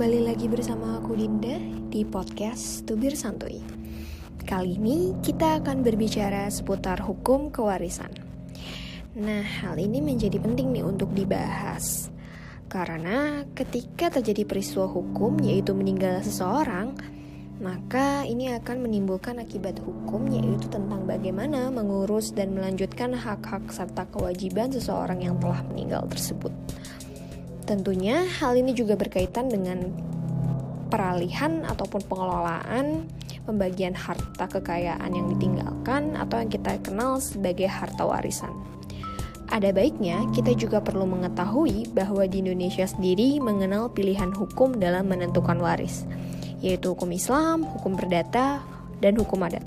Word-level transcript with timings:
kembali 0.00 0.32
lagi 0.32 0.48
bersama 0.48 0.96
aku 0.96 1.12
Dinda 1.12 1.60
di 1.92 2.08
podcast 2.08 2.88
Tubir 2.88 3.12
Santuy. 3.12 3.60
Kali 4.48 4.80
ini 4.80 5.12
kita 5.20 5.60
akan 5.60 5.84
berbicara 5.84 6.48
seputar 6.48 7.04
hukum 7.04 7.52
kewarisan. 7.52 8.08
Nah, 9.20 9.44
hal 9.44 9.76
ini 9.76 10.00
menjadi 10.00 10.40
penting 10.40 10.72
nih 10.72 10.88
untuk 10.88 11.12
dibahas. 11.12 12.08
Karena 12.72 13.44
ketika 13.52 14.08
terjadi 14.08 14.48
peristiwa 14.48 14.88
hukum 14.88 15.36
yaitu 15.44 15.76
meninggal 15.76 16.24
seseorang, 16.24 16.96
maka 17.60 18.24
ini 18.24 18.56
akan 18.56 18.80
menimbulkan 18.80 19.36
akibat 19.36 19.84
hukum 19.84 20.32
yaitu 20.32 20.64
tentang 20.72 21.04
bagaimana 21.04 21.68
mengurus 21.68 22.32
dan 22.32 22.56
melanjutkan 22.56 23.12
hak-hak 23.12 23.68
serta 23.68 24.08
kewajiban 24.08 24.72
seseorang 24.72 25.20
yang 25.20 25.36
telah 25.36 25.60
meninggal 25.68 26.08
tersebut. 26.08 26.56
Tentunya 27.70 28.26
hal 28.42 28.58
ini 28.58 28.74
juga 28.74 28.98
berkaitan 28.98 29.46
dengan 29.46 29.94
peralihan 30.90 31.62
ataupun 31.62 32.02
pengelolaan 32.10 33.06
pembagian 33.46 33.94
harta 33.94 34.50
kekayaan 34.50 35.14
yang 35.14 35.30
ditinggalkan 35.38 36.18
atau 36.18 36.42
yang 36.42 36.50
kita 36.50 36.82
kenal 36.82 37.22
sebagai 37.22 37.70
harta 37.70 38.02
warisan. 38.02 38.50
Ada 39.54 39.70
baiknya 39.70 40.18
kita 40.34 40.50
juga 40.58 40.82
perlu 40.82 41.06
mengetahui 41.06 41.94
bahwa 41.94 42.26
di 42.26 42.42
Indonesia 42.42 42.90
sendiri 42.90 43.38
mengenal 43.38 43.94
pilihan 43.94 44.34
hukum 44.34 44.74
dalam 44.74 45.06
menentukan 45.06 45.62
waris, 45.62 46.10
yaitu 46.58 46.98
hukum 46.98 47.14
Islam, 47.14 47.62
hukum 47.62 47.94
perdata, 47.94 48.66
dan 48.98 49.14
hukum 49.14 49.46
adat. 49.46 49.62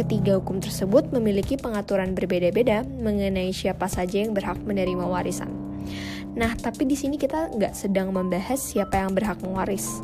Ketiga 0.00 0.40
hukum 0.40 0.64
tersebut 0.64 1.12
memiliki 1.12 1.60
pengaturan 1.60 2.16
berbeda-beda 2.16 2.88
mengenai 2.88 3.52
siapa 3.52 3.84
saja 3.84 4.24
yang 4.24 4.32
berhak 4.32 4.56
menerima 4.64 5.04
warisan. 5.04 5.52
Nah, 6.34 6.50
tapi 6.58 6.82
di 6.82 6.98
sini 6.98 7.14
kita 7.14 7.54
nggak 7.54 7.74
sedang 7.78 8.10
membahas 8.10 8.58
siapa 8.58 8.98
yang 8.98 9.14
berhak 9.14 9.38
mewaris. 9.42 10.02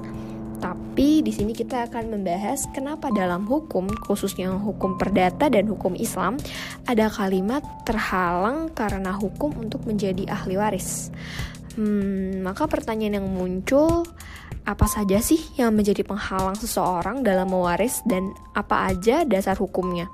Tapi 0.60 1.24
di 1.24 1.32
sini 1.32 1.56
kita 1.56 1.88
akan 1.88 2.12
membahas 2.12 2.68
kenapa 2.70 3.08
dalam 3.10 3.48
hukum, 3.48 3.88
khususnya 4.04 4.52
hukum 4.52 5.00
perdata 5.00 5.48
dan 5.48 5.64
hukum 5.66 5.96
Islam, 5.96 6.36
ada 6.84 7.08
kalimat 7.08 7.64
terhalang 7.88 8.68
karena 8.76 9.10
hukum 9.16 9.56
untuk 9.56 9.82
menjadi 9.88 10.28
ahli 10.28 10.60
waris. 10.60 11.08
Hmm, 11.74 12.44
maka 12.44 12.68
pertanyaan 12.68 13.24
yang 13.24 13.28
muncul, 13.32 14.04
apa 14.68 14.84
saja 14.84 15.18
sih 15.24 15.40
yang 15.56 15.72
menjadi 15.72 16.04
penghalang 16.04 16.60
seseorang 16.60 17.24
dalam 17.24 17.48
mewaris 17.48 18.04
dan 18.04 18.36
apa 18.52 18.92
aja 18.92 19.24
dasar 19.24 19.56
hukumnya? 19.56 20.12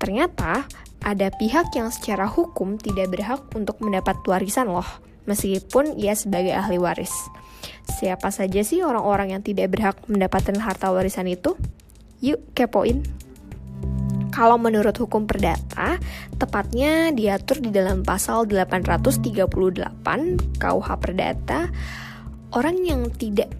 Ternyata 0.00 0.64
ada 1.04 1.28
pihak 1.36 1.76
yang 1.76 1.92
secara 1.92 2.24
hukum 2.24 2.80
tidak 2.80 3.12
berhak 3.12 3.44
untuk 3.52 3.76
mendapat 3.84 4.16
warisan 4.24 4.72
loh 4.72 4.88
meskipun 5.30 5.94
ia 5.94 6.18
sebagai 6.18 6.50
ahli 6.50 6.82
waris. 6.82 7.14
Siapa 7.86 8.34
saja 8.34 8.66
sih 8.66 8.82
orang-orang 8.82 9.38
yang 9.38 9.42
tidak 9.46 9.70
berhak 9.70 9.96
mendapatkan 10.10 10.58
harta 10.58 10.90
warisan 10.90 11.30
itu? 11.30 11.54
Yuk 12.18 12.50
kepoin. 12.52 13.06
Kalau 14.30 14.58
menurut 14.62 14.94
hukum 14.94 15.26
perdata, 15.26 15.98
tepatnya 16.38 17.10
diatur 17.10 17.58
di 17.58 17.74
dalam 17.74 18.06
pasal 18.06 18.46
838 18.46 19.50
KUH 20.54 20.88
Perdata, 21.02 21.66
orang 22.54 22.76
yang 22.78 23.10
tidak 23.10 23.50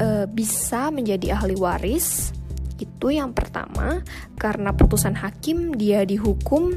e, 0.00 0.24
bisa 0.24 0.88
menjadi 0.88 1.36
ahli 1.36 1.52
waris 1.60 2.32
itu 2.76 3.08
yang 3.08 3.32
pertama 3.32 4.04
karena 4.36 4.72
putusan 4.72 5.16
hakim 5.16 5.76
dia 5.76 6.04
dihukum 6.04 6.76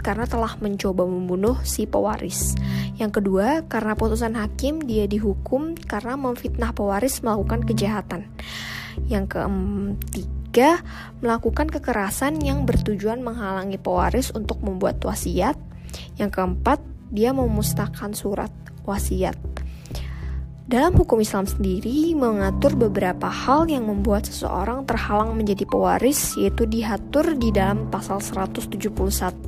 karena 0.00 0.28
telah 0.28 0.56
mencoba 0.60 1.04
membunuh 1.04 1.56
si 1.64 1.84
pewaris. 1.84 2.56
Yang 2.98 3.22
kedua, 3.22 3.62
karena 3.70 3.94
putusan 3.94 4.34
hakim 4.34 4.82
dia 4.82 5.06
dihukum 5.06 5.78
karena 5.78 6.18
memfitnah 6.18 6.74
pewaris 6.74 7.22
melakukan 7.22 7.62
kejahatan. 7.62 8.26
Yang 9.06 9.38
ketiga, 10.10 10.82
melakukan 11.22 11.70
kekerasan 11.70 12.42
yang 12.42 12.66
bertujuan 12.66 13.22
menghalangi 13.22 13.78
pewaris 13.78 14.34
untuk 14.34 14.58
membuat 14.66 14.98
wasiat. 15.06 15.54
Yang 16.18 16.42
keempat, 16.42 16.82
dia 17.14 17.30
memusnahkan 17.30 18.18
surat 18.18 18.50
wasiat. 18.82 19.38
Dalam 20.68 20.92
hukum 21.00 21.16
Islam 21.24 21.48
sendiri 21.48 22.12
mengatur 22.12 22.76
beberapa 22.76 23.24
hal 23.24 23.72
yang 23.72 23.88
membuat 23.88 24.28
seseorang 24.28 24.84
terhalang 24.84 25.32
menjadi 25.32 25.64
pewaris 25.64 26.36
yaitu 26.36 26.68
diatur 26.68 27.24
di 27.40 27.48
dalam 27.48 27.88
pasal 27.88 28.20
171 28.20 28.76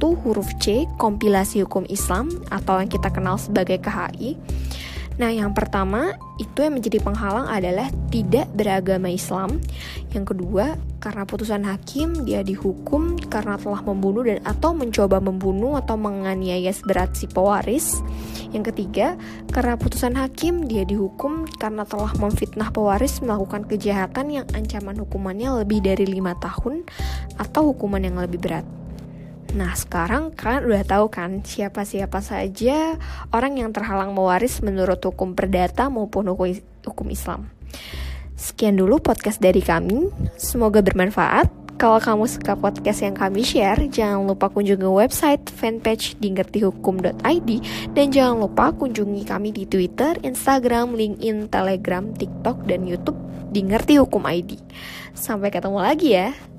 huruf 0.00 0.48
C 0.64 0.88
kompilasi 0.96 1.60
hukum 1.68 1.84
Islam 1.92 2.32
atau 2.48 2.80
yang 2.80 2.88
kita 2.88 3.12
kenal 3.12 3.36
sebagai 3.36 3.84
KHI 3.84 4.40
Nah, 5.20 5.28
yang 5.28 5.52
pertama 5.52 6.16
itu 6.40 6.64
yang 6.64 6.80
menjadi 6.80 6.96
penghalang 7.04 7.44
adalah 7.44 7.92
tidak 8.08 8.48
beragama 8.56 9.12
Islam. 9.12 9.60
Yang 10.16 10.32
kedua, 10.32 10.80
karena 10.96 11.28
putusan 11.28 11.60
hakim 11.68 12.24
dia 12.24 12.40
dihukum 12.40 13.20
karena 13.28 13.60
telah 13.60 13.84
membunuh 13.84 14.24
dan 14.24 14.40
atau 14.48 14.72
mencoba 14.72 15.20
membunuh 15.20 15.76
atau 15.76 16.00
menganiaya 16.00 16.72
seberat 16.72 17.12
si 17.12 17.28
pewaris. 17.28 18.00
Yang 18.56 18.72
ketiga, 18.72 19.20
karena 19.52 19.76
putusan 19.76 20.16
hakim 20.16 20.64
dia 20.64 20.88
dihukum 20.88 21.44
karena 21.60 21.84
telah 21.84 22.16
memfitnah 22.16 22.72
pewaris 22.72 23.20
melakukan 23.20 23.68
kejahatan 23.68 24.40
yang 24.40 24.46
ancaman 24.56 24.96
hukumannya 25.04 25.52
lebih 25.60 25.84
dari 25.84 26.08
lima 26.08 26.32
tahun 26.40 26.88
atau 27.36 27.76
hukuman 27.76 28.00
yang 28.00 28.16
lebih 28.16 28.40
berat. 28.40 28.79
Nah, 29.50 29.74
sekarang 29.74 30.30
kalian 30.38 30.62
udah 30.70 30.84
tahu 30.86 31.06
kan 31.10 31.42
siapa-siapa 31.42 32.22
saja 32.22 32.94
orang 33.34 33.58
yang 33.58 33.74
terhalang 33.74 34.14
mewaris 34.14 34.62
menurut 34.62 35.02
hukum 35.02 35.34
perdata 35.34 35.90
maupun 35.90 36.30
hukum, 36.30 37.08
Islam. 37.10 37.50
Sekian 38.38 38.78
dulu 38.78 39.02
podcast 39.02 39.42
dari 39.42 39.58
kami. 39.58 40.06
Semoga 40.38 40.80
bermanfaat. 40.80 41.50
Kalau 41.80 41.96
kamu 41.96 42.28
suka 42.28 42.60
podcast 42.60 43.00
yang 43.00 43.16
kami 43.16 43.40
share, 43.40 43.88
jangan 43.88 44.28
lupa 44.28 44.52
kunjungi 44.52 44.84
website 44.84 45.48
fanpage 45.48 46.12
di 46.20 46.28
ngertihukum.id 46.28 47.50
dan 47.96 48.06
jangan 48.12 48.36
lupa 48.44 48.68
kunjungi 48.76 49.24
kami 49.24 49.48
di 49.48 49.64
Twitter, 49.64 50.12
Instagram, 50.20 50.92
LinkedIn, 50.92 51.48
Telegram, 51.48 52.04
TikTok, 52.12 52.68
dan 52.68 52.84
YouTube 52.84 53.16
di 53.48 53.64
Ngerti 53.64 53.96
Hukum 53.96 54.28
ID. 54.28 54.60
Sampai 55.16 55.48
ketemu 55.48 55.80
lagi 55.80 56.12
ya. 56.12 56.49